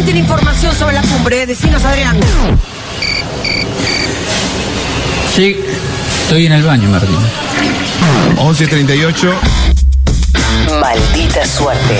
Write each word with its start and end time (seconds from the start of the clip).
¿Quién 0.00 0.14
tiene 0.14 0.20
información 0.20 0.74
sobre 0.74 0.94
la 0.94 1.02
cumbre? 1.02 1.44
Decinos, 1.44 1.84
Adrián. 1.84 2.18
Sí, 5.36 5.54
estoy 6.22 6.46
en 6.46 6.52
el 6.52 6.62
baño, 6.62 6.88
Martín. 6.88 7.18
11.38. 8.36 9.34
Maldita 10.80 11.44
suerte. 11.44 11.98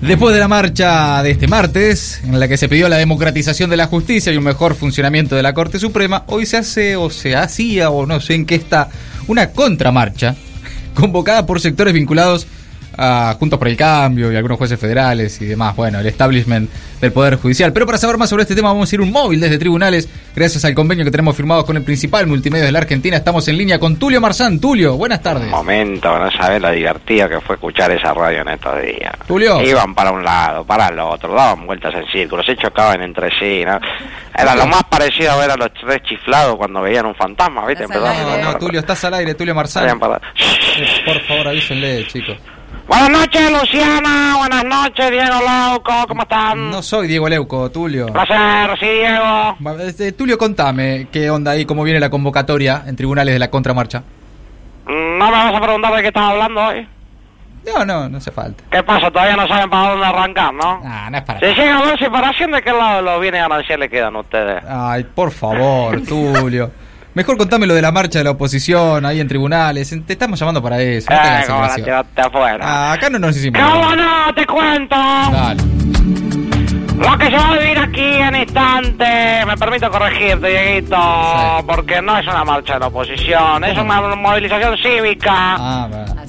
Después 0.00 0.32
de 0.32 0.38
la 0.38 0.46
marcha 0.46 1.24
de 1.24 1.32
este 1.32 1.48
martes, 1.48 2.20
en 2.22 2.38
la 2.38 2.46
que 2.46 2.56
se 2.56 2.68
pidió 2.68 2.88
la 2.88 2.96
democratización 2.96 3.70
de 3.70 3.76
la 3.76 3.88
justicia 3.88 4.32
y 4.32 4.36
un 4.36 4.44
mejor 4.44 4.76
funcionamiento 4.76 5.34
de 5.34 5.42
la 5.42 5.54
Corte 5.54 5.80
Suprema, 5.80 6.22
hoy 6.28 6.46
se 6.46 6.58
hace 6.58 6.94
o 6.94 7.10
se 7.10 7.34
hacía 7.34 7.90
o 7.90 8.06
no 8.06 8.20
sé 8.20 8.34
en 8.34 8.46
qué 8.46 8.54
está 8.54 8.90
una 9.26 9.50
contramarcha 9.50 10.36
convocada 10.94 11.46
por 11.46 11.60
sectores 11.60 11.92
vinculados 11.92 12.46
a 12.96 13.36
Juntos 13.38 13.58
por 13.58 13.68
el 13.68 13.76
Cambio 13.76 14.32
y 14.32 14.36
algunos 14.36 14.58
jueces 14.58 14.78
federales 14.78 15.40
y 15.40 15.46
demás, 15.46 15.74
bueno, 15.76 16.00
el 16.00 16.06
establishment 16.06 16.70
del 17.00 17.12
Poder 17.12 17.36
Judicial. 17.36 17.72
Pero 17.72 17.86
para 17.86 17.98
saber 17.98 18.16
más 18.16 18.30
sobre 18.30 18.42
este 18.42 18.54
tema 18.54 18.68
vamos 18.68 18.90
a 18.90 18.94
ir 18.94 19.00
un 19.00 19.12
móvil 19.12 19.40
desde 19.40 19.58
tribunales, 19.58 20.08
gracias 20.34 20.64
al 20.64 20.74
convenio 20.74 21.04
que 21.04 21.10
tenemos 21.10 21.36
firmado 21.36 21.64
con 21.64 21.76
el 21.76 21.82
principal 21.82 22.26
multimedia 22.26 22.64
de 22.64 22.72
la 22.72 22.78
Argentina. 22.78 23.16
Estamos 23.16 23.46
en 23.48 23.58
línea 23.58 23.78
con 23.78 23.96
Tulio 23.96 24.20
Marzán. 24.20 24.60
Tulio, 24.60 24.96
buenas 24.96 25.22
tardes. 25.22 25.44
Un 25.44 25.50
momento, 25.50 26.18
no 26.18 26.30
sabes 26.30 26.60
la 26.60 26.70
divertida 26.70 27.28
que 27.28 27.40
fue 27.40 27.56
escuchar 27.56 27.90
esa 27.90 28.14
radio 28.14 28.42
en 28.42 28.48
estos 28.48 28.80
días. 28.80 29.12
Tulio. 29.26 29.60
Iban 29.60 29.94
para 29.94 30.10
un 30.10 30.24
lado, 30.24 30.64
para 30.64 30.88
el 30.88 30.98
otro, 30.98 31.34
daban 31.34 31.66
vueltas 31.66 31.94
en 31.94 32.06
círculos, 32.06 32.46
se 32.46 32.56
chocaban 32.56 33.02
entre 33.02 33.30
sí, 33.38 33.64
¿no? 33.64 33.78
Era 34.36 34.56
lo 34.56 34.66
más 34.66 34.82
parecido 34.84 35.32
a 35.32 35.36
ver 35.36 35.50
a 35.50 35.56
los 35.56 35.72
tres 35.74 36.02
chiflados 36.02 36.56
cuando 36.56 36.82
veían 36.82 37.06
un 37.06 37.14
fantasma, 37.14 37.66
¿viste? 37.66 37.84
Estás 37.84 37.98
al 37.98 38.06
aire. 38.06 38.42
No, 38.42 38.52
no, 38.52 38.58
Tulio, 38.58 38.80
estás 38.80 39.04
al 39.04 39.14
aire, 39.14 39.34
Tulio 39.34 39.54
Marzán. 39.54 39.98
Por 39.98 41.20
favor, 41.26 41.48
avísenle, 41.48 42.06
chicos. 42.06 42.36
Buenas 42.86 43.10
noches, 43.10 43.50
Luciana. 43.50 44.34
Buenas 44.38 44.64
noches, 44.64 45.10
Diego 45.10 45.40
Lauco. 45.44 45.92
¿Cómo 46.06 46.22
están? 46.22 46.70
No 46.70 46.82
soy 46.82 47.08
Diego 47.08 47.28
Leuco, 47.28 47.70
Tulio. 47.70 48.06
Placer, 48.06 48.78
sí, 48.78 48.86
Diego. 48.86 49.56
Este, 49.80 50.12
Tulio, 50.12 50.36
contame 50.36 51.08
qué 51.10 51.30
onda 51.30 51.52
ahí, 51.52 51.64
cómo 51.64 51.82
viene 51.82 51.98
la 51.98 52.10
convocatoria 52.10 52.82
en 52.86 52.94
tribunales 52.96 53.34
de 53.34 53.38
la 53.38 53.50
contramarcha. 53.50 54.02
Mm, 54.86 55.18
¿No 55.18 55.26
me 55.26 55.32
vas 55.32 55.54
a 55.54 55.60
preguntar 55.60 55.94
de 55.94 56.02
qué 56.02 56.08
estás 56.08 56.22
hablando 56.30 56.60
hoy? 56.60 56.86
No, 57.66 57.84
no, 57.86 58.08
no 58.10 58.18
hace 58.18 58.30
falta. 58.30 58.62
¿Qué 58.70 58.82
pasa? 58.82 59.10
Todavía 59.10 59.36
no 59.36 59.48
saben 59.48 59.70
para 59.70 59.90
dónde 59.92 60.04
arrancar, 60.06 60.52
¿no? 60.52 60.82
Ah, 60.84 61.08
no 61.10 61.16
es 61.16 61.22
para 61.24 61.40
Si 61.40 61.46
llega 61.46 61.78
a 61.78 61.82
ver 61.86 61.98
separación, 61.98 62.50
¿de 62.50 62.60
qué 62.60 62.70
lado 62.70 63.00
los 63.00 63.18
bienes 63.22 63.40
gananciales 63.40 63.78
le 63.78 63.88
quedan 63.88 64.14
ustedes? 64.16 64.62
Ay, 64.68 65.04
por 65.04 65.30
favor, 65.30 65.98
Tulio. 66.06 66.70
Mejor 67.14 67.36
contame 67.36 67.66
lo 67.66 67.74
de 67.74 67.82
la 67.82 67.92
marcha 67.92 68.18
de 68.18 68.24
la 68.24 68.32
oposición 68.32 69.06
ahí 69.06 69.20
en 69.20 69.28
tribunales. 69.28 69.94
Te 70.04 70.12
estamos 70.14 70.38
llamando 70.38 70.60
para 70.60 70.80
eso. 70.80 71.08
No 71.12 71.20
te 71.74 71.80
Eh, 71.80 71.84
tiraste 71.84 72.20
afuera. 72.20 72.58
Ah, 72.62 72.92
acá 72.92 73.08
no 73.08 73.20
nos 73.20 73.36
hicimos. 73.36 73.60
¿Cómo 73.62 73.94
no? 73.94 74.34
Te 74.34 74.44
cuento. 74.46 74.96
Dale. 74.96 75.62
Lo 76.96 77.18
que 77.18 77.26
se 77.26 77.32
va 77.36 77.48
a 77.50 77.56
vivir 77.58 77.78
aquí 77.78 78.00
en 78.04 78.36
instante, 78.36 79.44
me 79.46 79.56
permito 79.56 79.90
corregirte, 79.90 80.46
Dieguito, 80.48 80.96
Sí. 80.96 81.64
porque 81.66 82.00
no 82.00 82.16
es 82.18 82.26
una 82.26 82.44
marcha 82.44 82.74
de 82.74 82.80
la 82.80 82.86
oposición, 82.86 83.64
es 83.64 83.76
una 83.78 84.00
movilización 84.16 84.76
cívica 84.78 85.32
Ah, 85.58 85.88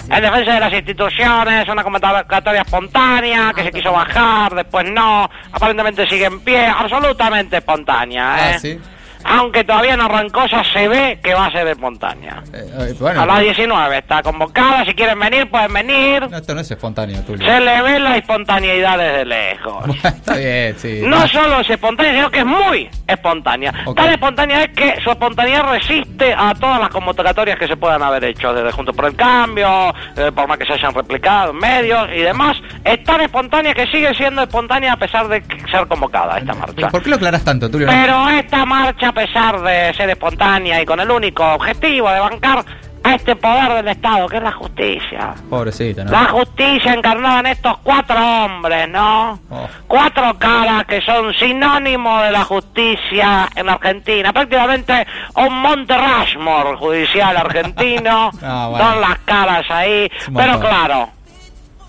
en 0.09 0.22
defensa 0.22 0.53
de 0.55 0.59
las 0.59 0.73
instituciones, 0.73 1.67
una 1.70 1.83
convocatoria 1.83 2.61
espontánea 2.61 3.52
que 3.55 3.64
se 3.64 3.72
quiso 3.72 3.92
bajar, 3.92 4.55
después 4.55 4.86
no, 4.92 5.30
aparentemente 5.52 6.08
sigue 6.08 6.25
en 6.25 6.39
pie, 6.42 6.66
absolutamente 6.66 7.58
espontánea, 7.58 8.33
Ah, 8.36 8.52
¿eh? 8.52 8.59
sí. 8.59 8.80
Aunque 9.27 9.63
todavía 9.63 9.97
no 9.97 10.05
arrancó, 10.05 10.45
ya 10.45 10.63
se 10.63 10.87
ve 10.87 11.19
que 11.23 11.33
va 11.33 11.47
a 11.47 11.51
ser 11.51 11.67
espontánea. 11.67 12.43
Eh, 12.53 12.65
eh, 12.79 12.95
bueno, 12.99 13.21
A 13.21 13.25
las 13.25 13.39
19 13.41 13.97
está 13.97 14.21
convocada, 14.21 14.85
si 14.85 14.93
quieren 14.93 15.19
venir, 15.19 15.49
pueden 15.49 15.73
venir. 15.73 16.29
no, 16.29 16.37
esto 16.37 16.53
no 16.53 16.61
es 16.61 16.69
espontáneo, 16.71 17.21
Tulio. 17.23 17.45
Se 17.47 17.59
le 17.59 17.81
ve 17.81 17.99
la 17.99 18.17
espontaneidad 18.17 18.97
desde 18.97 19.25
lejos. 19.25 19.83
Está 20.05 20.37
bien, 20.37 20.75
sí. 20.77 21.01
No 21.03 21.27
solo 21.27 21.59
es 21.61 21.69
espontánea, 21.69 22.13
sino 22.13 22.31
que 22.31 22.39
es 22.39 22.45
muy 22.45 22.89
espontánea. 23.07 23.73
Tan 23.95 24.09
espontánea 24.11 24.63
es 24.63 24.69
que 24.69 25.01
su 25.03 25.09
espontaneidad 25.09 25.64
resiste 25.71 26.33
a 26.33 26.53
todas 26.53 26.80
las 26.80 26.89
convocatorias 26.89 27.58
que 27.58 27.67
se 27.67 27.75
puedan 27.77 28.02
haber 28.03 28.23
hecho, 28.25 28.53
desde 28.53 28.71
Juntos 28.71 28.95
por 28.95 29.05
el 29.05 29.15
Cambio, 29.15 29.93
eh, 30.15 30.31
por 30.33 30.47
más 30.47 30.58
que 30.58 30.65
se 30.65 30.73
hayan 30.73 30.93
replicado 30.93 31.52
en 31.52 31.58
medios 31.58 32.08
y 32.15 32.19
demás. 32.19 32.58
Es 32.83 33.03
tan 33.03 33.21
espontánea 33.21 33.73
que 33.73 33.87
sigue 33.87 34.14
siendo 34.15 34.43
espontánea 34.43 34.93
a 34.93 34.97
pesar 34.97 35.27
de 35.27 35.43
ser 35.71 35.87
convocada 35.87 36.37
esta 36.37 36.53
marcha. 36.53 36.89
¿Por 36.89 37.02
qué 37.02 37.09
lo 37.09 37.15
aclaras 37.15 37.43
tanto, 37.43 37.69
Tulio? 37.69 37.87
Pero 37.87 38.30
esta 38.30 38.65
marcha, 38.65 39.11
pesar 39.15 39.61
de 39.61 39.93
ser 39.95 40.09
espontánea 40.11 40.81
y 40.81 40.86
con 40.86 40.99
el 40.99 41.09
único 41.09 41.43
objetivo 41.43 42.11
de 42.11 42.20
bancar 42.20 42.64
a 43.03 43.15
este 43.15 43.36
poder 43.36 43.73
del 43.73 43.87
Estado, 43.87 44.27
que 44.27 44.37
es 44.37 44.43
la 44.43 44.52
justicia. 44.52 45.36
Pobrecito, 45.49 46.03
¿no? 46.03 46.11
La 46.11 46.26
justicia 46.26 46.93
encarnada 46.93 47.39
en 47.42 47.45
estos 47.48 47.77
cuatro 47.83 48.15
hombres, 48.17 48.89
¿no? 48.89 49.39
Oh. 49.49 49.67
Cuatro 49.87 50.37
caras 50.39 50.86
que 50.86 51.02
son 51.02 51.33
sinónimo 51.36 52.21
de 52.21 52.31
la 52.31 52.43
justicia 52.43 53.48
en 53.55 53.70
Argentina. 53.70 54.33
Prácticamente 54.33 55.08
un 55.36 55.61
Monte 55.61 55.95
Rushmore 55.95 56.77
judicial 56.77 57.37
argentino. 57.37 58.32
Ah, 58.47 58.67
bueno. 58.70 58.86
Son 58.86 59.02
las 59.02 59.20
caras 59.20 59.65
ahí. 59.70 60.11
Pero 60.36 60.59
claro, 60.59 61.09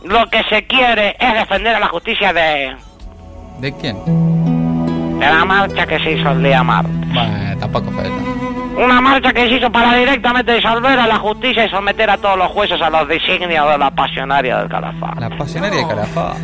lo 0.04 0.26
que 0.30 0.42
se 0.44 0.66
quiere 0.66 1.16
es 1.18 1.34
defender 1.34 1.74
a 1.74 1.80
la 1.80 1.88
justicia 1.88 2.32
de, 2.32 2.76
¿De 3.58 3.72
quién? 3.76 3.96
De 5.18 5.26
la 5.26 5.44
marcha 5.44 5.86
que 5.86 5.98
se 5.98 6.12
hizo 6.12 6.30
el 6.30 6.42
día 6.42 6.62
martes. 6.62 6.94
Bueno, 7.12 7.58
tampoco 7.58 7.90
fue 7.90 8.04
no. 8.04 8.84
Una 8.84 9.00
marcha 9.00 9.32
que 9.32 9.48
se 9.48 9.56
hizo 9.56 9.72
para 9.72 9.94
directamente 9.94 10.52
disolver 10.52 10.98
a 10.98 11.06
la 11.06 11.16
justicia 11.16 11.64
y 11.64 11.70
someter 11.70 12.10
a 12.10 12.18
todos 12.18 12.36
los 12.36 12.48
jueces 12.48 12.78
a 12.82 12.90
los 12.90 13.08
designios 13.08 13.70
de 13.70 13.78
la 13.78 13.90
pasionaria 13.90 14.58
del 14.58 14.68
Calafate. 14.68 15.20
La 15.20 15.30
pasionaria 15.30 15.80
de 15.80 15.88
Calafá. 15.88 16.34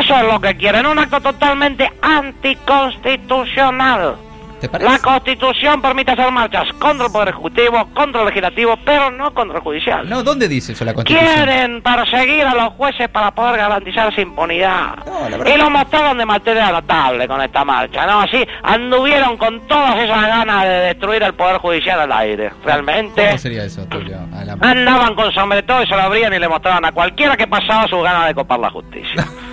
Eso 0.00 0.16
es 0.16 0.24
lo 0.24 0.40
que 0.40 0.56
quieren, 0.56 0.86
un 0.86 0.98
acto 0.98 1.20
totalmente 1.20 1.92
anticonstitucional. 2.00 4.16
¿Te 4.60 4.68
parece? 4.68 4.90
La 4.90 4.98
constitución 4.98 5.82
permite 5.82 6.12
hacer 6.12 6.30
marchas 6.32 6.66
contra 6.78 7.06
el 7.06 7.12
Poder 7.12 7.28
Ejecutivo, 7.28 7.88
contra 7.94 8.22
el 8.22 8.26
Legislativo, 8.28 8.78
pero 8.84 9.10
no 9.10 9.32
contra 9.34 9.58
el 9.58 9.62
Judicial. 9.62 10.08
No, 10.08 10.22
¿dónde 10.22 10.48
dice 10.48 10.72
eso 10.72 10.84
la 10.84 10.94
Constitución? 10.94 11.34
Quieren 11.34 11.82
perseguir 11.82 12.44
a 12.46 12.54
los 12.54 12.68
jueces 12.74 13.08
para 13.08 13.30
poder 13.32 13.58
garantizar 13.58 14.14
su 14.14 14.20
impunidad. 14.22 14.96
No, 15.04 15.28
la 15.28 15.36
verdad- 15.36 15.54
y 15.54 15.58
lo 15.58 15.70
mostraron 15.70 16.18
de 16.18 16.26
manera 16.26 16.70
notable 16.72 17.28
con 17.28 17.42
esta 17.42 17.64
marcha, 17.64 18.06
¿no? 18.06 18.20
Así 18.20 18.46
anduvieron 18.62 19.36
con 19.36 19.66
todas 19.66 19.96
esas 19.98 20.22
ganas 20.26 20.62
de 20.64 20.68
destruir 20.70 21.22
el 21.22 21.34
Poder 21.34 21.58
Judicial 21.58 22.00
al 22.00 22.12
aire. 22.12 22.50
Realmente 22.64 23.26
¿Cómo 23.26 23.38
sería 23.38 23.64
eso, 23.64 23.84
Tulio? 23.86 24.16
La- 24.44 24.52
andaban 24.70 25.14
con 25.14 25.32
sombreros 25.32 25.84
y 25.84 25.86
se 25.86 25.94
lo 25.94 26.02
abrían 26.02 26.32
y 26.34 26.38
le 26.38 26.48
mostraban 26.48 26.84
a 26.84 26.92
cualquiera 26.92 27.36
que 27.36 27.46
pasaba 27.46 27.86
sus 27.88 28.02
ganas 28.02 28.26
de 28.26 28.34
copar 28.34 28.58
la 28.60 28.70
justicia. 28.70 29.26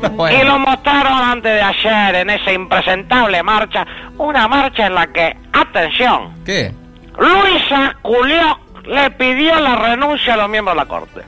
Bueno. 0.12 0.38
Y 0.38 0.44
lo 0.44 0.58
mostraron 0.58 1.12
antes 1.18 1.52
de 1.52 1.60
ayer 1.62 2.14
en 2.16 2.30
esa 2.30 2.52
impresentable 2.52 3.42
marcha, 3.42 3.86
una 4.18 4.46
marcha 4.48 4.86
en 4.86 4.94
la 4.94 5.06
que, 5.08 5.36
atención, 5.52 6.34
¿Qué? 6.44 6.72
Luisa 7.18 7.96
Culioc 8.02 8.58
le 8.86 9.10
pidió 9.12 9.58
la 9.60 9.76
renuncia 9.76 10.34
a 10.34 10.36
los 10.36 10.48
miembros 10.48 10.76
de 10.76 10.82
la 10.82 10.86
Corte. 10.88 11.20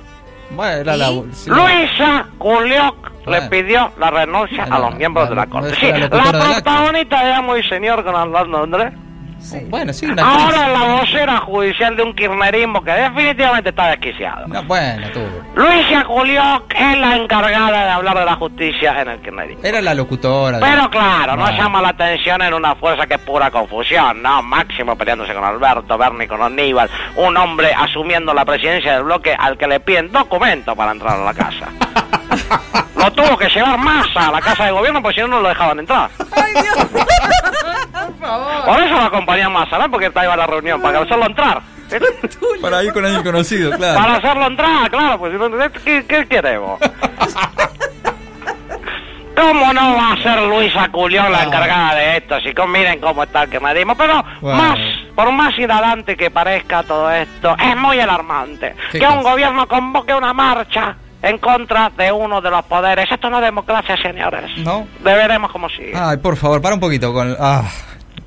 Bueno, 0.51 0.73
era 0.81 0.97
la... 0.97 1.09
Sí, 1.33 1.51
Luisa 1.51 2.27
Culioc 2.39 3.11
le 3.27 3.39
Bueno. 3.39 3.51
pidió 3.51 3.93
la 3.99 4.11
renuncia 4.11 4.63
Bueno, 4.67 4.77
a 4.77 4.79
los 4.79 4.95
miembros 4.97 5.25
la- 5.25 5.31
de 5.31 5.37
la 5.37 5.47
Corte. 5.47 5.75
Sí, 5.77 5.87
la 5.93 6.09
protagonista 6.09 7.25
de 7.25 7.33
Amo 7.33 7.57
y 7.57 7.63
Señor 7.69 8.05
con 8.05 8.15
Orlando 8.15 8.63
Andrés. 8.65 8.93
Bueno, 9.69 9.93
sí, 9.93 10.07
una. 10.07 10.23
Ahora 10.23 10.69
la 10.69 11.01
vocera 11.01 11.39
judicial 11.39 11.97
de 11.97 12.03
un 12.03 12.15
kirchnerismo 12.15 12.83
que 12.85 12.91
definitivamente 12.93 13.71
está 13.71 13.89
desquiciado. 13.89 14.47
No, 14.47 14.63
bueno, 14.65 15.07
tú. 15.13 15.21
Luisa 15.55 16.05
Culioc 16.05 16.73
es 16.75 16.99
la 16.99 17.17
encargada 17.17 17.85
de 17.85 17.91
hablar 17.91 18.19
de 18.19 18.25
la 18.25 18.37
justicia 18.37 19.01
en 19.01 19.09
el 19.09 19.21
kirchnerismo. 19.21 19.65
Era 19.65 19.81
la 19.81 19.95
locutora. 19.95 20.59
de- 20.59 20.65
Pero 20.67 20.91
claro, 20.91 21.37
no 21.37 21.51
llama 21.51 21.81
la 21.83 21.89
atención 21.89 22.43
en 22.43 22.55
una 22.55 22.75
fuerza 22.77 23.07
que 23.07 23.15
es 23.15 23.21
pura 23.21 23.51
confusión, 23.51 24.23
¿no? 24.23 24.43
Máximo 24.43 24.97
peleándose 24.97 25.35
con 25.35 25.43
Alberto, 25.45 25.97
Bernie 25.99 26.29
con 26.29 26.43
Aníbal, 26.43 26.89
un 27.17 27.37
hombre 27.37 27.73
asumiendo 27.75 28.33
la 28.35 28.45
presidencia 28.45 28.93
del 28.95 29.05
bloque 29.05 29.35
al 29.37 29.57
que 29.59 29.67
le 29.67 29.81
piden 29.81 30.13
documento 30.13 30.77
para 30.77 30.93
entrar 30.93 31.19
a 31.19 31.25
la 31.25 31.35
casa. 31.35 31.67
Lo 32.97 33.11
tuvo 33.13 33.37
que 33.39 33.49
llevar 33.49 33.79
Massa 33.79 34.29
a 34.29 34.33
la 34.33 34.41
casa 34.41 34.67
de 34.67 34.73
gobierno 34.73 35.01
porque 35.03 35.15
si 35.17 35.21
no, 35.23 35.29
no 35.29 35.41
lo 35.41 35.49
dejaban 35.49 35.79
entrar. 35.79 36.11
Ay, 36.37 36.53
Dios. 36.53 36.87
Por 38.21 38.29
favor. 38.29 38.65
Por 38.67 38.81
eso 38.81 38.95
lo 38.95 39.03
acompañaba 39.03 39.61
Massa, 39.61 39.79
¿no? 39.79 39.91
Porque 39.91 40.07
estaba 40.07 40.33
a 40.35 40.37
la 40.37 40.47
reunión, 40.47 40.81
para 40.81 41.01
hacerlo 41.01 41.27
entrar. 41.27 41.63
Para 42.61 42.85
ir 42.85 42.93
con 42.93 43.05
alguien 43.05 43.25
conocido, 43.25 43.71
claro. 43.77 43.99
Para 44.01 44.15
hacerlo 44.17 44.47
entrar, 44.47 44.89
claro, 44.91 45.19
pues 45.19 45.33
si 45.33 45.39
no, 45.39 45.51
¿qué, 45.85 46.05
qué 46.07 46.27
queremos? 46.29 46.79
¿Cómo 49.37 49.73
no 49.73 49.95
va 49.97 50.13
a 50.13 50.23
ser 50.23 50.43
Luisa 50.43 50.89
Culión 50.91 51.33
la 51.33 51.45
encargada 51.45 51.95
de 51.95 52.19
esto? 52.19 52.39
Si 52.41 52.53
con, 52.53 52.71
miren 52.71 53.01
cómo 53.01 53.23
está 53.23 53.45
el 53.45 53.51
kirchnerismo. 53.51 53.97
Pero 53.97 54.23
Bueno. 54.41 54.57
más, 54.63 54.79
por 55.17 55.33
más 55.33 55.59
inhalante 55.59 56.17
que 56.17 56.31
parezca 56.31 56.83
todo 56.83 57.11
esto, 57.11 57.57
es 57.59 57.77
muy 57.77 57.99
alarmante 57.99 58.75
¿Qué 58.93 58.99
que 58.99 59.07
un 59.07 59.23
gobierno 59.23 59.67
convoque 59.67 60.13
una 60.15 60.35
marcha 60.35 60.95
en 61.23 61.39
contra 61.39 61.91
de 61.97 62.13
uno 62.13 62.41
de 62.41 62.51
los 62.51 62.63
poderes. 62.65 63.11
Esto 63.11 63.31
no 63.31 63.39
es 63.39 63.45
democracia, 63.45 63.97
señores. 64.03 64.51
¿No? 64.59 64.87
Deberemos 65.01 65.51
como 65.51 65.69
sigue. 65.71 65.93
Ay, 65.95 66.19
por 66.19 66.37
favor, 66.37 66.61
para 66.61 66.75
un 66.75 66.81
poquito 66.81 67.13
con... 67.13 67.35
Ah, 67.39 67.63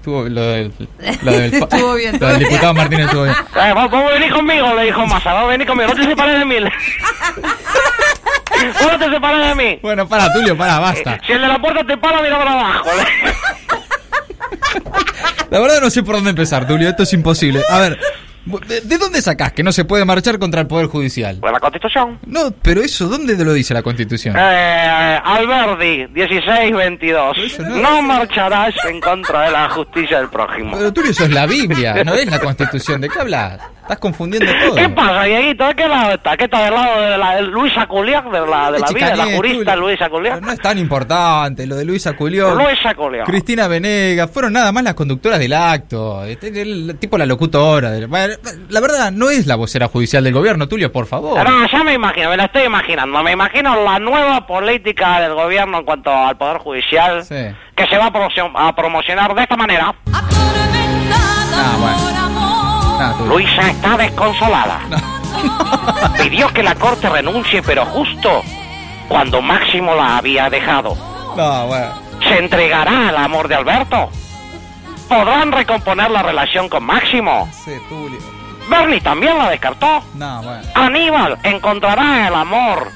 estuvo 0.04 0.28
lo 0.28 0.42
del... 0.42 0.74
Lo 1.22 1.32
del 1.32 1.54
Estuvo 1.64 1.94
bien, 1.96 2.20
Lo 2.20 2.28
del 2.28 2.40
diputado 2.40 2.74
bien. 2.74 2.76
Martínez 2.76 3.06
estuvo 3.06 3.24
bien. 3.24 3.36
Eh, 3.64 3.74
vos, 3.74 3.90
vos 3.90 4.12
venís 4.12 4.34
conmigo, 4.34 4.74
le 4.76 4.84
dijo 4.84 5.06
Massa, 5.06 5.34
vos 5.34 5.48
venís 5.48 5.66
conmigo, 5.66 5.90
no 5.90 5.96
te 5.96 6.04
separes 6.04 6.40
de 6.40 6.46
mí. 6.46 6.56
Vos 8.82 8.92
no 8.92 9.00
te 9.00 9.10
separás 9.10 9.48
de 9.48 9.64
mí. 9.64 9.80
Bueno, 9.82 10.08
para, 10.08 10.34
Tulio, 10.34 10.58
para, 10.58 10.80
basta. 10.80 11.20
Si 11.26 11.32
el 11.32 11.42
de 11.42 11.48
la 11.48 11.60
puerta 11.60 11.86
te 11.86 11.96
para, 11.98 12.22
mira 12.22 12.38
para 12.38 12.52
abajo. 12.52 12.90
La 15.50 15.60
verdad 15.60 15.82
no 15.82 15.90
sé 15.90 16.04
por 16.04 16.16
dónde 16.16 16.32
empezar, 16.32 16.68
Tulio, 16.68 16.90
esto 16.90 17.04
es 17.04 17.14
imposible. 17.14 17.62
A 17.70 17.80
ver, 17.80 17.98
¿de, 18.46 18.82
de 18.82 18.98
dónde 18.98 19.22
sacás 19.22 19.54
que 19.54 19.64
no 19.64 19.72
se 19.72 19.86
puede 19.86 20.06
marchar 20.06 20.38
contra 20.40 20.62
el 20.62 20.68
Poder 20.68 20.88
Judicial? 20.88 21.38
Pues 21.40 21.52
la 21.54 21.60
Constitución. 21.60 22.20
No, 22.26 22.52
pero 22.62 22.82
eso, 22.82 23.08
¿dónde 23.08 23.36
te 23.36 23.44
lo 23.46 23.54
dice 23.54 23.74
la 23.74 23.82
Constitución? 23.82 24.36
Eh, 24.38 25.20
Alberdi, 25.24 26.08
1622. 26.08 27.38
Eso 27.38 27.64
no- 27.64 27.76
No 27.78 28.02
marcharás 28.02 28.74
en 28.90 29.00
contra 29.02 29.44
de 29.44 29.52
la 29.52 29.70
justicia 29.70 30.20
del 30.20 30.30
prójimo. 30.30 30.78
Pero 30.94 31.08
eso 31.08 31.26
es 31.26 31.32
la 31.32 31.46
Biblia, 31.46 32.04
no 32.04 32.14
es 32.14 32.26
la 32.30 32.40
Constitución. 32.40 33.02
¿De 33.02 33.10
qué 33.10 33.20
hablas? 33.20 33.60
Estás 33.84 34.00
confundiendo 34.00 34.50
todo. 34.66 34.76
¿Qué 34.76 34.88
pasa, 34.88 35.24
Dieguito? 35.26 35.68
¿De 35.68 35.76
qué 35.76 35.88
lado 35.90 36.14
está? 36.14 36.38
¿Qué 36.38 36.46
está 36.46 36.64
del 36.64 36.74
lado 36.74 37.02
de 37.02 37.18
la 37.18 37.36
de 37.36 37.42
Luisa 37.42 37.86
Culiac, 37.86 38.24
de 38.32 38.40
la, 38.48 38.72
de 38.72 38.80
la 38.80 38.88
vida, 38.88 39.10
de 39.10 39.18
la 39.18 39.26
jurista. 39.26 39.76
Luisa 39.76 40.10
Culiac? 40.10 40.42
No 40.42 40.52
es 40.54 40.60
tan 40.62 40.78
importante 40.78 41.68
lo 41.68 41.76
de 41.76 41.84
Luisa 41.84 42.14
Culió. 42.14 42.56
Luisa 42.56 42.96
Culiac. 42.96 43.26
Cristina 43.26 43.68
Venegas, 43.68 44.32
fueron 44.32 44.54
nada 44.54 44.72
más 44.72 44.86
las 44.86 44.94
conductoras 44.94 45.38
del 45.38 45.52
acto, 45.52 46.24
este, 46.24 46.62
el- 46.62 46.96
tipo 46.98 47.18
la 47.18 47.26
locutora. 47.26 47.92
del- 47.92 48.10
La 48.70 48.80
verdad, 48.80 49.12
no 49.12 49.30
es 49.30 49.48
la 49.48 49.56
vocera 49.58 49.90
judicial 49.90 50.24
del 50.24 50.34
gobierno, 50.34 50.66
Tulio, 50.70 50.90
por 50.90 51.06
favor. 51.06 51.44
No, 51.48 51.68
ya 51.68 51.84
me 51.84 51.94
imagino, 51.94 52.30
me 52.30 52.38
la 52.38 52.46
estoy 52.46 52.64
imaginando. 52.64 53.22
Me 53.22 53.34
imagino 53.34 53.84
la 53.84 54.00
nueva 54.00 54.48
política 54.48 55.20
del 55.20 55.34
gobierno 55.34 55.80
en 55.80 55.84
cuanto 55.84 56.10
al 56.10 56.38
Poder 56.38 56.60
Judicial 56.60 57.26
Sí. 57.26 57.36
que 57.76 57.86
se 57.88 57.98
va 57.98 58.06
a 58.08 58.74
promocionar 58.76 59.36
de 59.36 59.42
esta 59.44 59.58
manera. 59.58 59.94
Ah, 61.56 61.76
bueno. 61.80 62.23
Luisa 63.28 63.70
está 63.70 63.98
desconsolada. 63.98 64.82
Pidió 66.18 66.48
que 66.50 66.64
la 66.64 66.76
corte 66.76 67.10
renuncie, 67.10 67.62
pero 67.62 67.86
justo 67.86 68.42
cuando 69.08 69.42
Máximo 69.42 69.96
la 69.96 70.18
había 70.18 70.50
dejado. 70.50 70.96
No, 71.36 71.68
bueno. 71.68 71.94
¿Se 72.28 72.38
entregará 72.38 73.10
al 73.10 73.18
amor 73.18 73.48
de 73.48 73.56
Alberto? 73.56 74.10
¿Podrán 75.10 75.52
recomponer 75.52 76.10
la 76.10 76.24
relación 76.24 76.70
con 76.70 76.84
Máximo? 76.84 77.50
Sí, 77.52 77.74
Tulio. 77.90 78.20
Bernie 78.70 79.02
también 79.02 79.38
la 79.38 79.50
descartó. 79.50 80.02
No, 80.14 80.42
bueno. 80.42 80.64
Aníbal 80.76 81.38
encontrará 81.44 82.28
el 82.28 82.34
amor 82.36 82.92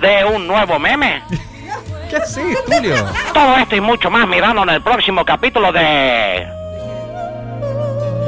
de 0.00 0.24
un 0.24 0.46
nuevo 0.46 0.78
meme. 0.78 1.22
¿Qué 2.10 2.16
haces, 2.16 2.64
Tulio? 2.64 2.94
Todo 3.32 3.56
esto 3.56 3.76
y 3.76 3.80
mucho 3.80 4.10
más 4.10 4.28
mirando 4.28 4.62
en 4.62 4.68
el 4.70 4.82
próximo 4.82 5.24
capítulo 5.24 5.72
de... 5.72 6.61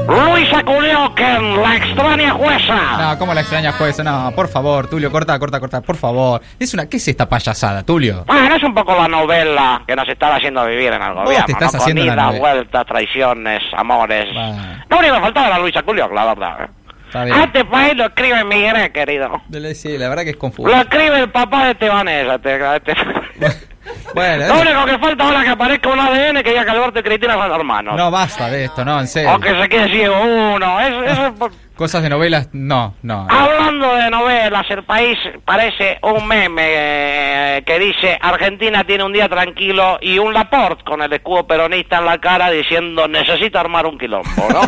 Luisa 0.06 0.62
Culioquen, 0.62 1.62
la 1.62 1.76
extraña 1.76 2.30
jueza. 2.32 2.74
No, 2.98 3.18
¿cómo 3.18 3.32
la 3.32 3.40
extraña 3.40 3.72
jueza? 3.72 4.02
No, 4.04 4.32
por 4.34 4.48
favor, 4.48 4.86
Tulio, 4.88 5.10
corta, 5.10 5.38
corta, 5.38 5.58
corta, 5.60 5.80
por 5.80 5.96
favor. 5.96 6.42
Es 6.58 6.74
una, 6.74 6.86
¿qué 6.88 6.98
es 6.98 7.08
esta 7.08 7.28
payasada, 7.28 7.82
Tulio? 7.82 8.24
Bueno, 8.26 8.54
es 8.54 8.62
un 8.62 8.74
poco 8.74 8.94
la 8.94 9.08
novela 9.08 9.82
que 9.86 9.96
nos 9.96 10.06
están 10.08 10.32
haciendo 10.32 10.64
vivir 10.66 10.92
en 10.92 11.02
el 11.02 11.14
gobierno. 11.14 11.46
te 11.46 11.52
estás 11.52 11.72
¿no? 11.74 11.80
haciendo 11.80 12.04
la 12.04 12.30
vueltas, 12.32 12.86
traiciones, 12.86 13.62
amores. 13.76 14.26
Va. 14.36 14.84
Lo 14.90 14.98
único 14.98 15.14
que 15.14 15.20
faltaba 15.20 15.46
era 15.46 15.58
Luisa 15.58 15.82
Culioc, 15.82 16.12
la 16.12 16.24
verdad. 16.26 16.70
Está 17.06 17.24
bien. 17.24 17.36
A 17.38 17.44
este 17.44 17.64
país 17.64 17.96
lo 17.96 18.04
escribe 18.04 18.44
Miguel, 18.44 18.92
querido. 18.92 19.42
Sí, 19.74 19.96
la 19.96 20.08
verdad 20.08 20.24
que 20.24 20.30
es 20.30 20.36
confuso. 20.36 20.68
Lo 20.68 20.76
escribe 20.82 21.20
el 21.20 21.30
papá 21.30 21.64
de 21.66 21.70
Estebanesa. 21.72 22.38
Te, 22.40 22.58
te- 22.80 22.94
Bueno, 24.14 24.46
Lo 24.46 24.54
eh, 24.54 24.60
único 24.62 24.84
que 24.86 24.98
falta 24.98 25.24
ahora 25.24 25.42
que 25.44 25.50
aparezca 25.50 25.88
un 25.90 25.98
ADN 26.00 26.42
que 26.42 26.50
diga 26.50 26.62
Alberto 26.62 27.00
y 27.00 27.02
Cristina 27.02 27.34
son 27.34 27.52
hermanos. 27.52 27.96
no 27.96 28.10
basta 28.10 28.48
de 28.48 28.64
esto, 28.64 28.84
no, 28.84 29.00
en 29.00 29.06
serio. 29.08 29.34
O 29.34 29.40
que 29.40 29.50
se 29.60 29.68
quede 29.68 29.88
ciego 29.88 30.16
uno. 30.54 30.80
Eso, 30.80 31.02
eso 31.04 31.26
es 31.26 31.32
por- 31.32 31.52
Cosas 31.74 32.04
de 32.04 32.08
novelas, 32.08 32.48
no, 32.52 32.94
no. 33.02 33.26
Hablando 33.28 33.96
de 33.96 34.08
novelas, 34.08 34.64
el 34.70 34.84
país 34.84 35.18
parece 35.44 35.98
un 36.02 36.24
meme 36.28 36.62
eh, 36.68 37.62
que 37.66 37.78
dice 37.80 38.16
Argentina 38.20 38.84
tiene 38.84 39.02
un 39.02 39.12
día 39.12 39.28
tranquilo 39.28 39.98
y 40.00 40.18
un 40.20 40.32
Laporte 40.32 40.84
con 40.84 41.02
el 41.02 41.12
escudo 41.12 41.44
peronista 41.48 41.98
en 41.98 42.06
la 42.06 42.18
cara 42.18 42.48
diciendo 42.50 43.08
necesito 43.08 43.58
armar 43.58 43.86
un 43.86 43.98
quilombo, 43.98 44.30
¿no? 44.50 44.60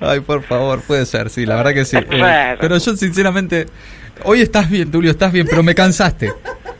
Ay, 0.06 0.20
por 0.20 0.42
favor, 0.42 0.82
puede 0.82 1.06
ser, 1.06 1.30
sí, 1.30 1.46
la 1.46 1.56
verdad 1.56 1.72
que 1.72 1.84
sí. 1.86 1.96
Eh, 1.96 2.56
pero 2.60 2.76
yo 2.76 2.96
sinceramente, 2.96 3.66
hoy 4.24 4.40
estás 4.42 4.68
bien, 4.70 4.90
Tulio, 4.90 5.10
estás 5.10 5.32
bien, 5.32 5.46
pero 5.48 5.62
me 5.62 5.74
cansaste. 5.74 6.32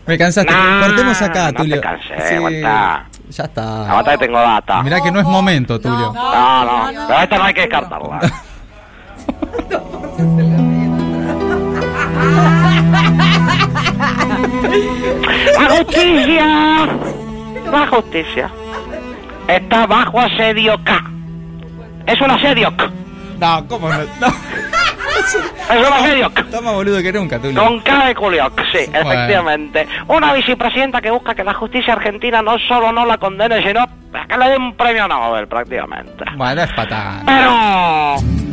Me 0.06 0.18
cansaste. 0.18 0.52
No, 0.52 0.80
Cortemos 0.86 1.22
acá, 1.22 1.46
no 1.46 1.52
te 1.52 1.56
Tulio. 1.58 1.80
cansé, 1.80 2.36
aguantá. 2.36 3.06
ya 3.30 3.44
está. 3.44 3.90
Aguanta 3.90 4.10
que 4.12 4.18
tengo 4.18 4.38
data. 4.40 4.82
Mirá 4.82 5.00
que 5.00 5.10
no 5.12 5.20
es 5.20 5.26
momento, 5.26 5.80
Tulio. 5.80 6.12
No, 6.12 6.64
no, 6.92 7.06
pero 7.08 7.20
esta 7.20 7.36
no 7.38 7.44
hay 7.44 7.54
que 7.54 7.60
descartarla. 7.62 8.20
La 15.58 15.68
justicia, 15.76 16.86
la 17.70 17.86
justicia, 17.88 18.50
está 19.48 19.86
bajo 19.86 20.20
asedio 20.20 20.82
K. 20.84 21.04
Es 22.06 22.20
un 22.20 22.30
asedio 22.30 22.74
K. 22.76 22.90
No, 23.38 23.66
¿cómo 23.68 23.88
no? 23.88 23.98
No. 24.20 24.28
Está 25.34 26.60
más 26.60 26.74
boludo 26.74 27.02
que 27.02 27.12
nunca, 27.12 27.38
Tulio. 27.38 27.62
Con 27.62 27.80
K 27.80 28.06
de 28.06 28.14
Culioc, 28.14 28.60
sí, 28.72 28.78
Bueno. 28.90 29.10
efectivamente. 29.12 29.86
Una 30.08 30.32
vicepresidenta 30.32 31.00
que 31.00 31.10
busca 31.10 31.34
que 31.34 31.44
la 31.44 31.54
justicia 31.54 31.94
argentina 31.94 32.42
no 32.42 32.58
solo 32.58 32.92
no 32.92 33.04
la 33.06 33.18
condene, 33.18 33.62
sino 33.62 33.86
que 34.28 34.36
le 34.36 34.48
dé 34.50 34.56
un 34.56 34.74
premio 34.76 35.06
Nobel, 35.08 35.46
prácticamente. 35.48 36.24
Bueno, 36.36 36.62
es 36.62 36.72
patán. 36.72 37.22
Pero. 37.26 38.49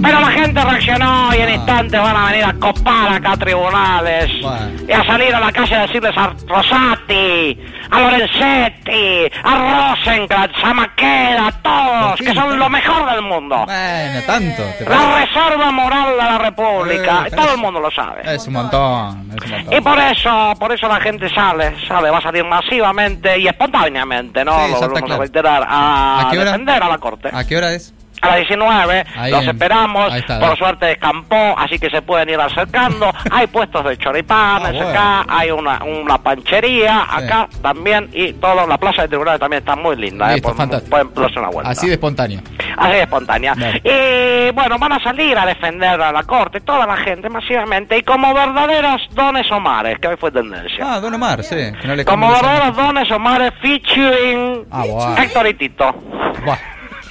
Pero 0.00 0.20
la 0.20 0.30
gente 0.30 0.60
reaccionó 0.64 1.30
y 1.34 1.38
en 1.40 1.50
instantes 1.50 2.00
van 2.00 2.16
a 2.16 2.26
venir 2.30 2.44
a 2.44 2.52
copar 2.54 3.12
acá 3.14 3.36
tribunales 3.36 4.30
Bueno. 4.42 4.70
y 4.88 4.92
a 4.92 5.04
salir 5.04 5.34
a 5.34 5.40
la 5.40 5.50
calle 5.52 5.74
a 5.74 5.80
decirles 5.86 6.16
a 6.16 6.32
Rosati, 6.46 7.58
a 7.90 8.00
Lorenzetti, 8.00 9.30
a 9.42 9.94
Rosencrantz, 9.96 10.56
a 10.64 10.74
Maqueda, 10.74 11.46
a 11.48 11.52
todos, 11.62 12.18
que 12.20 12.34
son 12.34 12.58
lo 12.58 12.68
mejor 12.70 13.10
del 13.10 13.22
mundo. 13.22 13.64
Bueno, 13.66 14.20
tanto. 14.26 14.62
¿te 14.78 14.84
La 14.88 15.18
reserva 15.18 15.70
moral 15.72 16.10
de 16.12 16.16
la 16.16 16.38
República, 16.38 17.24
Eh, 17.26 17.30
todo 17.34 17.52
el 17.54 17.58
mundo 17.58 17.80
lo 17.80 17.90
sabe. 17.90 18.22
Es 18.34 18.46
un 18.46 18.52
montón, 18.54 19.30
es 19.36 19.44
un 19.44 19.50
montón. 19.50 19.74
Y 19.78 19.80
por 19.80 19.98
eso, 19.98 20.54
por 20.60 20.72
eso 20.72 20.88
la 20.88 21.00
gente 21.00 21.28
sale, 21.34 21.74
sale, 21.86 22.10
va 22.10 22.18
a 22.18 22.22
salir 22.22 22.44
masivamente 22.44 23.38
y 23.38 23.48
espontáneamente, 23.48 24.44
¿no? 24.44 24.52
Sí, 24.66 24.72
lo 24.72 24.78
volvemos 24.80 25.00
claro. 25.02 25.14
a 25.14 25.18
reiterar, 25.18 25.66
a, 25.68 26.28
¿A 26.28 26.32
defender 26.32 26.82
a 26.82 26.88
la 26.88 26.98
Corte. 26.98 27.30
¿A 27.32 27.44
qué 27.44 27.56
hora 27.56 27.72
es? 27.72 27.94
A 28.20 28.26
las 28.28 28.36
19, 28.38 29.04
Ahí 29.16 29.30
los 29.30 29.42
en- 29.44 29.48
esperamos, 29.50 30.14
está, 30.14 30.40
por 30.40 30.56
suerte 30.58 30.86
descampó, 30.86 31.54
así 31.58 31.78
que 31.78 31.88
se 31.90 32.02
pueden 32.02 32.28
ir 32.30 32.40
acercando. 32.40 33.10
hay 33.30 33.46
puestos 33.46 33.84
de 33.84 33.96
choripanes 33.98 34.68
Ah, 34.68 34.70
bueno. 34.72 34.88
acá, 34.88 35.26
hay 35.28 35.50
una, 35.50 35.82
una 35.84 36.18
panchería 36.18 37.06
Sí. 37.18 37.24
acá 37.24 37.48
también, 37.62 38.08
y 38.12 38.32
todo, 38.34 38.66
la 38.66 38.78
plaza 38.78 39.02
de 39.02 39.08
tribunales 39.08 39.40
también 39.40 39.60
está 39.60 39.76
muy 39.76 39.96
linda, 39.96 40.32
Listo, 40.32 40.50
eh, 40.50 40.54
fantástico. 40.54 40.90
pueden 40.90 41.14
darse 41.14 41.38
una 41.38 41.48
vuelta. 41.48 41.70
Así 41.70 41.86
de 41.86 41.92
espontáneo. 41.94 42.40
Así 42.76 42.92
de 42.92 43.02
espontánea. 43.02 43.54
Y 43.84 44.50
bueno, 44.52 44.78
van 44.78 44.92
a 44.92 45.00
salir 45.02 45.36
a 45.38 45.46
defender 45.46 46.00
a 46.00 46.12
la 46.12 46.22
corte, 46.24 46.60
toda 46.60 46.86
la 46.86 46.96
gente 46.96 47.28
masivamente, 47.28 47.96
y 47.98 48.02
como 48.02 48.32
verdaderos 48.34 49.02
dones 49.12 49.50
Omares, 49.50 49.98
que 49.98 50.08
hoy 50.08 50.16
fue 50.16 50.30
tendencia. 50.30 50.94
Ah, 50.94 51.00
Don 51.00 51.14
Omar, 51.14 51.42
sí. 51.42 51.56
que 51.80 51.86
no 51.88 51.94
le 51.94 52.04
como 52.04 52.30
verdaderos 52.30 52.76
dones 52.76 53.10
Omares 53.10 53.52
featuring 53.60 54.64
Ah, 54.70 54.84
bueno. 54.88 55.22
Héctor 55.22 55.46
y 55.48 55.54
Tito. 55.54 55.94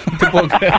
No 0.12 0.18
te 0.18 0.26
puedo 0.28 0.48
creer. 0.48 0.74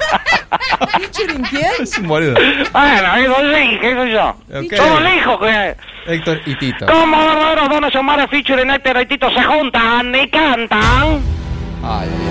¿Featuring 0.91 1.43
quién? 1.45 1.71
es 1.81 1.99
un 1.99 2.09
boludo. 2.09 2.35
Bueno, 2.73 3.17
eso 3.17 3.37
sí, 3.55 3.79
qué 3.81 3.95
sé 3.95 4.11
yo. 4.13 4.29
Ok. 4.31 4.75
Somos 4.77 5.01
el 5.03 5.19
hijo 5.19 5.39
que... 5.39 5.77
Héctor 6.07 6.41
y 6.47 6.55
Tito. 6.57 6.87
Como 6.87 7.17
verdaderos 7.19 7.69
dones 7.69 7.95
Omares 7.97 8.31
featuring 8.31 8.71
Héctor 8.71 9.03
y 9.03 9.07
Tito 9.07 9.31
se 9.31 9.43
juntan 9.43 10.15
y 10.15 10.29
cantan. 10.31 11.21
Ay, 11.83 12.09
ay, 12.09 12.09
ay. 12.11 12.29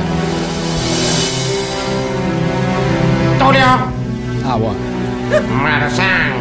Ah, 4.49 4.55
bueno. 4.55 4.77
Marzán. 5.61 6.33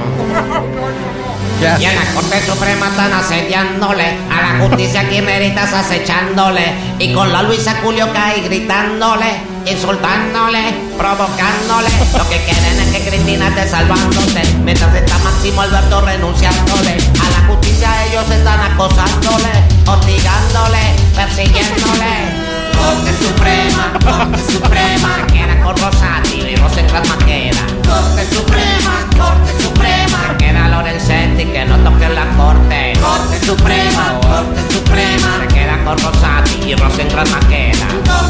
¿Qué 1.60 1.64
Y 1.82 1.84
en 1.84 1.98
haces? 1.98 2.04
la 2.14 2.20
Corte 2.20 2.40
Suprema 2.42 2.86
están 2.88 3.12
asediándole, 3.12 4.04
a 4.30 4.40
la 4.42 4.64
justicia 4.64 5.08
kirchneristas 5.08 5.72
acechándole, 5.72 6.62
y 6.98 7.12
con 7.12 7.32
la 7.32 7.42
Luisa 7.42 7.80
Culio 7.80 8.12
cae 8.12 8.42
gritándole, 8.42 9.26
insultándole, 9.66 10.75
provocándole. 10.96 11.90
Lo 12.16 12.28
que 12.28 12.38
quieren 12.44 12.80
es 12.80 12.88
que 12.92 13.08
Cristina 13.08 13.49
esté 13.49 13.68
salvándose, 13.68 14.42
mientras 14.62 14.94
está 14.94 15.18
Máximo 15.18 15.62
Alberto 15.62 16.00
renunciándole. 16.00 16.96
A 17.20 17.40
la 17.40 17.46
justicia 17.49 17.90
ellos 18.06 18.28
están 18.30 18.61
acosándole, 18.61 19.52
hostigándole, 19.87 20.78
persiguiéndole. 21.14 22.46
Corte 22.76 23.12
Suprema, 23.25 23.92
Corte 24.04 24.52
Suprema, 24.52 25.26
queda 25.32 25.61
con 25.62 25.76
Rosati 25.76 26.40
y 26.40 26.56
Rosencrantz 26.56 27.08
Maqueda. 27.08 27.62
Corte 27.87 28.35
Suprema, 28.35 29.08
Corte 29.16 29.62
Suprema, 29.62 30.37
queda 30.38 30.68
Lorenzetti 30.68 31.44
que 31.44 31.64
no 31.64 31.78
toque 31.78 32.08
la 32.08 32.26
corte. 32.37 32.92
Corte 33.00 33.44
Suprema, 33.44 34.20
Corte 34.20 34.73
Suprema, 34.73 35.49
queda 35.49 35.85
con 35.85 35.99
Rosati 35.99 36.70
y 36.70 36.75
Rosenkrantz 36.75 37.46
queda. 37.46 38.25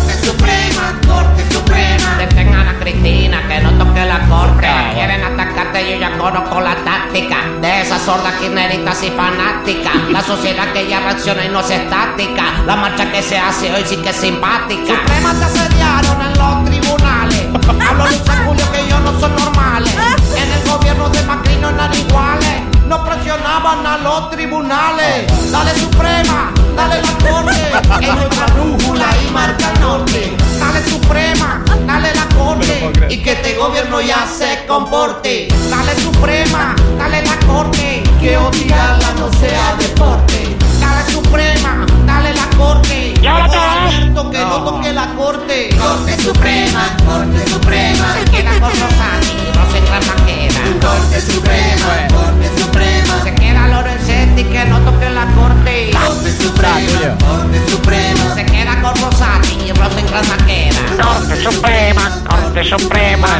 Yo 5.82 5.98
ya 5.98 6.16
conozco 6.16 6.60
la 6.60 6.74
táctica 6.76 7.36
de 7.60 7.82
esas 7.82 8.02
sordas 8.02 8.34
kirneritas 8.34 9.02
y 9.02 9.10
fanáticas. 9.10 9.94
La 10.10 10.22
sociedad 10.22 10.72
que 10.72 10.88
ya 10.88 11.00
reacciona 11.00 11.44
y 11.44 11.48
no 11.48 11.60
es 11.60 11.70
estática. 11.70 12.44
La 12.66 12.76
marcha 12.76 13.10
que 13.10 13.22
se 13.22 13.38
hace 13.38 13.72
hoy 13.72 13.82
sí 13.84 13.96
que 13.96 14.10
es 14.10 14.16
simpática. 14.16 14.94
Supremas 14.96 15.38
te 15.38 15.44
asediaron 15.44 16.22
en 16.22 16.38
los 16.38 16.64
tribunales. 16.64 17.46
Hablo 17.88 18.06
Luis 18.06 18.22
Julio 18.46 18.72
que 18.72 18.80
ellos 18.80 19.00
no 19.02 19.20
son 19.20 19.36
normales. 19.36 19.94
En 20.36 20.52
el 20.52 20.70
gobierno 20.70 21.08
de 21.08 21.22
Macri 21.22 21.56
no 21.56 21.70
eran 21.70 21.94
iguales. 21.94 22.62
No 22.86 23.04
presionaban 23.04 23.86
a 23.86 23.98
los 23.98 24.30
tribunales. 24.30 25.50
Dale 25.50 25.74
Suprema, 25.74 26.52
dale 26.76 27.02
la 27.02 27.12
corte. 27.28 28.06
Es 28.06 28.14
nuestra 28.14 28.46
brújula 28.46 29.06
y 29.22 29.30
marca 29.32 29.72
el 29.72 29.80
norte. 29.80 30.36
Dale 30.58 30.88
Suprema, 30.88 31.64
dale 31.86 32.14
la 32.14 32.28
corte. 32.36 32.92
Y 33.08 33.22
que 33.22 33.32
este 33.32 33.54
gobierno 33.54 34.00
ya 34.00 34.26
se 34.26 34.64
comporte. 34.66 35.48
Dale 35.70 35.94
Suprema, 36.00 36.74
dale 36.98 37.22
la 37.22 37.38
corte. 37.46 38.02
Que 38.20 38.36
odiarla 38.36 39.12
no 39.18 39.32
sea 39.32 39.76
deporte. 39.78 40.56
Dale 40.80 41.10
Suprema, 41.10 41.86
dale 42.06 42.34
la 42.34 42.46
corte. 42.56 43.14
¿Y 43.20 43.26
ahora 43.26 43.48
qué? 43.48 43.56
Alberto, 43.56 44.30
que 44.30 44.38
no 44.38 44.64
toque 44.64 44.92
la 44.92 45.06
corte. 45.14 45.70
Corte 45.78 46.22
Suprema, 46.22 46.96
Corte 47.06 47.48
Suprema. 47.50 48.14
Se 48.14 48.30
queda 48.30 48.60
con 48.60 48.70
Rosati, 48.70 49.36
Rosenkrantz 49.54 50.22
queda. 50.26 50.88
Corte 50.88 51.20
Suprema, 51.20 52.08
Corte 52.08 52.45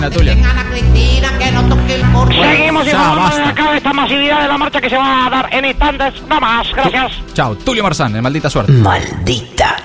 el 0.07 2.03
corte. 2.13 2.35
Seguimos 2.57 2.85
Ya, 2.87 2.93
informando 2.93 3.37
de 3.37 3.43
basta. 3.43 3.49
acá 3.51 3.71
de 3.73 3.77
esta 3.79 3.93
masividad 3.93 4.43
de 4.43 4.49
la 4.49 4.59
marcha 4.59 4.81
que 4.81 4.91
se 4.91 4.97
va 4.97 5.27
a 5.27 5.31
dar 5.31 5.49
en 5.53 5.65
instantes. 5.65 6.15
No 6.29 6.41
más, 6.41 6.67
gracias. 6.75 7.13
Chao, 7.35 7.55
Tulio 7.57 7.83
Marzán, 7.83 8.15
en 8.17 8.23
maldita 8.23 8.51
suerte. 8.51 8.73
Maldita 8.73 9.76